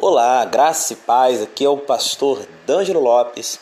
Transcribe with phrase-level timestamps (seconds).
[0.00, 1.42] Olá, graça e paz.
[1.42, 3.58] Aqui é o pastor D'Angelo Lopes,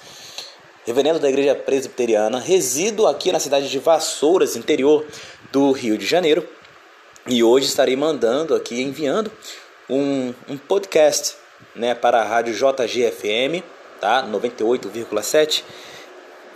[0.85, 2.39] reverendo da Igreja Presbiteriana.
[2.39, 5.07] Resido aqui na cidade de Vassouras, interior
[5.51, 6.47] do Rio de Janeiro.
[7.27, 9.33] E hoje estarei mandando aqui, enviando
[9.89, 11.37] um, um podcast
[11.75, 13.65] né, para a rádio JGFM,
[13.99, 14.23] tá?
[14.31, 15.65] 98,7.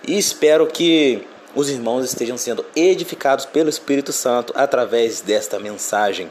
[0.07, 6.31] E espero que os irmãos estejam sendo edificados pelo Espírito Santo através desta mensagem.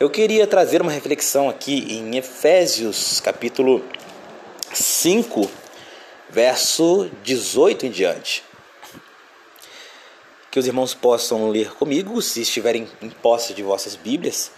[0.00, 3.84] Eu queria trazer uma reflexão aqui em Efésios, capítulo
[4.72, 5.50] 5,
[6.30, 8.44] verso 18 em diante.
[10.52, 14.52] Que os irmãos possam ler comigo, se estiverem em posse de vossas Bíblias.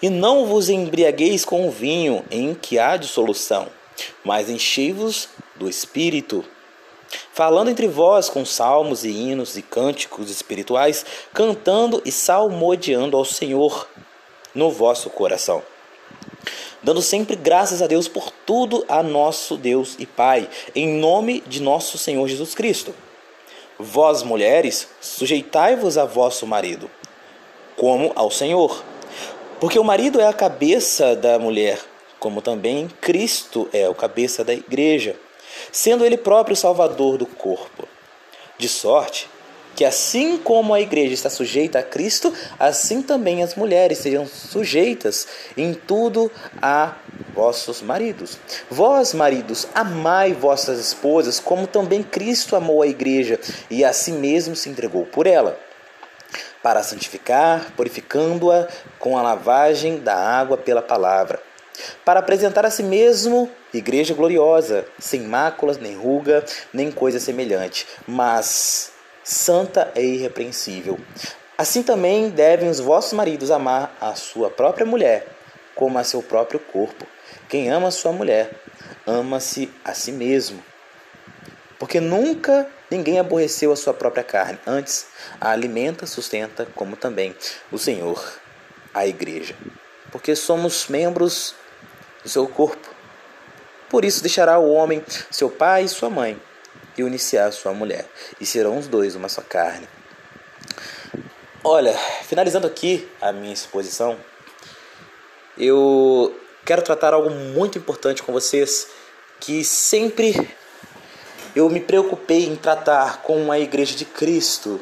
[0.00, 3.68] E não vos embriagueis com o vinho em que há dissolução,
[4.22, 6.44] mas enchei-vos do Espírito
[7.38, 13.88] falando entre vós com salmos e hinos e cânticos espirituais, cantando e salmodiando ao Senhor
[14.52, 15.62] no vosso coração.
[16.82, 21.62] Dando sempre graças a Deus por tudo a nosso Deus e Pai, em nome de
[21.62, 22.92] nosso Senhor Jesus Cristo.
[23.78, 26.90] Vós, mulheres, sujeitai-vos a vosso marido,
[27.76, 28.82] como ao Senhor.
[29.60, 31.78] Porque o marido é a cabeça da mulher,
[32.18, 35.14] como também Cristo é o cabeça da igreja
[35.72, 37.88] sendo ele próprio salvador do corpo.
[38.58, 39.28] De sorte
[39.78, 45.28] que, assim como a igreja está sujeita a Cristo, assim também as mulheres sejam sujeitas
[45.56, 46.28] em tudo
[46.60, 46.96] a
[47.32, 48.40] vossos maridos.
[48.68, 53.38] Vós, maridos, amai vossas esposas, como também Cristo amou a igreja
[53.70, 55.56] e a si mesmo se entregou por ela
[56.60, 58.66] para santificar, purificando-a
[58.98, 61.40] com a lavagem da água pela palavra,
[62.04, 68.92] para apresentar a si mesmo igreja gloriosa, sem máculas, nem ruga, nem coisa semelhante, mas
[69.22, 70.98] santa e irrepreensível.
[71.56, 75.26] Assim também devem os vossos maridos amar a sua própria mulher,
[75.74, 77.06] como a seu próprio corpo.
[77.48, 78.50] Quem ama a sua mulher,
[79.06, 80.62] ama-se a si mesmo.
[81.78, 85.06] Porque nunca ninguém aborreceu a sua própria carne, antes
[85.40, 87.34] a alimenta, sustenta, como também
[87.70, 88.40] o Senhor,
[88.94, 89.54] a igreja.
[90.10, 91.54] Porque somos membros
[92.28, 92.88] do seu corpo.
[93.88, 96.40] Por isso deixará o homem seu pai e sua mãe,
[96.96, 98.06] e uniciar sua mulher,
[98.38, 99.88] e serão os dois uma só carne.
[101.64, 104.16] Olha, finalizando aqui a minha exposição,
[105.56, 108.88] eu quero tratar algo muito importante com vocês
[109.40, 110.54] que sempre
[111.56, 114.80] eu me preocupei em tratar com a igreja de Cristo.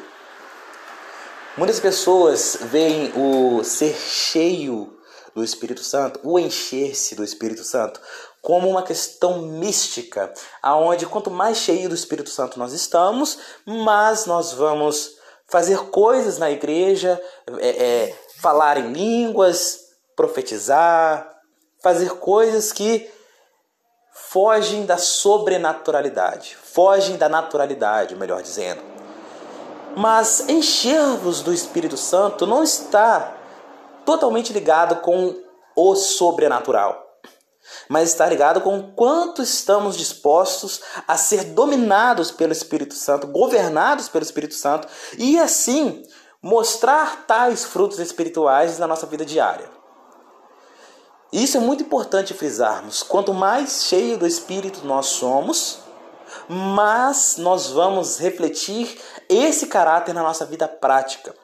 [1.55, 4.96] Muitas pessoas veem o ser cheio
[5.37, 8.01] do Espírito Santo, o encher-se do Espírito Santo,
[8.41, 10.33] como uma questão mística,
[10.63, 15.11] aonde quanto mais cheio do Espírito Santo nós estamos, mais nós vamos
[15.47, 17.21] fazer coisas na igreja,
[17.59, 19.81] é, é, falar em línguas,
[20.15, 21.31] profetizar,
[21.83, 23.07] fazer coisas que
[24.11, 28.81] fogem da sobrenaturalidade, fogem da naturalidade, melhor dizendo.
[29.95, 33.36] Mas encher-vos do Espírito Santo não está
[34.07, 35.35] totalmente ligado com
[35.75, 37.19] o sobrenatural,
[37.89, 44.23] mas está ligado com quanto estamos dispostos a ser dominados pelo Espírito Santo, governados pelo
[44.23, 44.87] Espírito Santo
[45.17, 46.07] e assim
[46.41, 49.69] mostrar tais frutos espirituais na nossa vida diária.
[51.33, 53.03] Isso é muito importante frisarmos.
[53.03, 55.79] Quanto mais cheio do Espírito nós somos,
[56.47, 58.97] mais nós vamos refletir
[59.27, 61.35] esse caráter na nossa vida prática.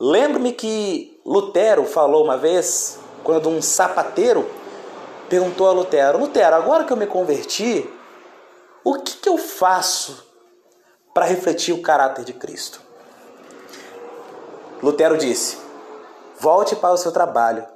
[0.00, 4.50] Lembro-me que Lutero falou uma vez, quando um sapateiro
[5.28, 7.86] perguntou a Lutero: Lutero, agora que eu me converti,
[8.82, 10.26] o que, que eu faço
[11.12, 12.80] para refletir o caráter de Cristo?
[14.82, 15.58] Lutero disse:
[16.40, 17.66] volte para o seu trabalho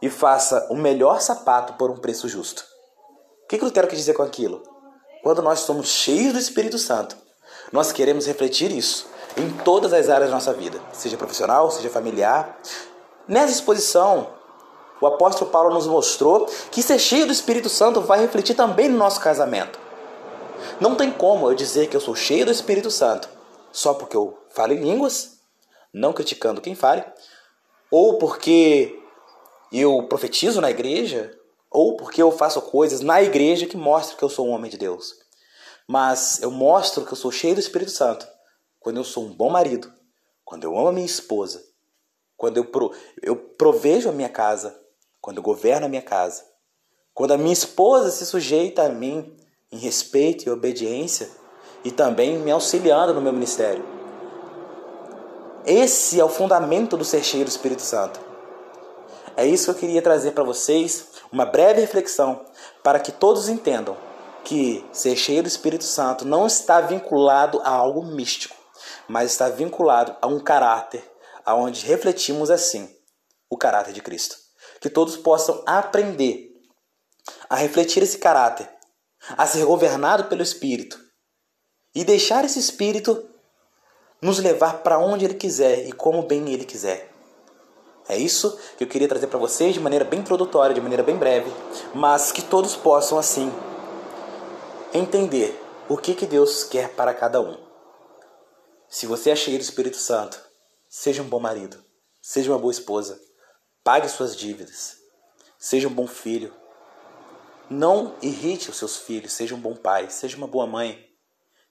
[0.00, 2.64] e faça o melhor sapato por um preço justo.
[3.44, 4.62] O que, que Lutero quis dizer com aquilo?
[5.22, 7.14] Quando nós somos cheios do Espírito Santo,
[7.70, 12.58] nós queremos refletir isso em todas as áreas da nossa vida, seja profissional, seja familiar.
[13.26, 14.28] Nessa exposição,
[15.00, 18.98] o apóstolo Paulo nos mostrou que ser cheio do Espírito Santo vai refletir também no
[18.98, 19.78] nosso casamento.
[20.80, 23.40] Não tem como eu dizer que eu sou cheio do Espírito Santo
[23.72, 25.38] só porque eu falo em línguas,
[25.92, 27.04] não criticando quem fale,
[27.90, 28.98] ou porque
[29.72, 31.36] eu profetizo na igreja,
[31.70, 34.76] ou porque eu faço coisas na igreja que mostram que eu sou um homem de
[34.76, 35.14] Deus.
[35.86, 38.26] Mas eu mostro que eu sou cheio do Espírito Santo
[38.80, 39.92] quando eu sou um bom marido,
[40.44, 41.62] quando eu amo a minha esposa,
[42.36, 42.92] quando eu, pro,
[43.22, 44.76] eu provejo a minha casa,
[45.20, 46.42] quando eu governo a minha casa,
[47.12, 49.36] quando a minha esposa se sujeita a mim
[49.70, 51.30] em respeito e obediência
[51.84, 53.84] e também me auxiliando no meu ministério.
[55.64, 58.18] Esse é o fundamento do ser cheio do Espírito Santo.
[59.36, 62.44] é isso que eu queria trazer para vocês, uma breve reflexão,
[62.82, 63.96] para que todos entendam
[64.42, 68.56] que ser cheio do Espírito Santo não está vinculado a algo místico,
[69.08, 71.02] mas está vinculado a um caráter,
[71.44, 72.94] aonde refletimos assim
[73.48, 74.36] o caráter de Cristo.
[74.80, 76.50] Que todos possam aprender
[77.48, 78.68] a refletir esse caráter,
[79.36, 80.98] a ser governado pelo Espírito
[81.94, 83.28] e deixar esse Espírito
[84.22, 87.10] nos levar para onde Ele quiser e como bem Ele quiser.
[88.08, 91.16] É isso que eu queria trazer para vocês de maneira bem introdutória, de maneira bem
[91.16, 91.50] breve,
[91.94, 93.52] mas que todos possam assim
[94.92, 97.69] entender o que, que Deus quer para cada um.
[98.92, 100.44] Se você é cheio do Espírito Santo,
[100.88, 101.82] seja um bom marido,
[102.20, 103.20] seja uma boa esposa,
[103.84, 104.96] pague suas dívidas,
[105.56, 106.52] seja um bom filho.
[107.70, 111.08] Não irrite os seus filhos, seja um bom pai, seja uma boa mãe.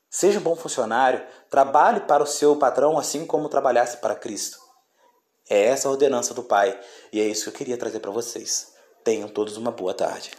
[0.09, 4.57] Seja um bom funcionário, trabalhe para o seu patrão assim como trabalhasse para Cristo.
[5.49, 6.79] É essa a ordenança do Pai
[7.11, 8.73] e é isso que eu queria trazer para vocês.
[9.03, 10.31] Tenham todos uma boa tarde.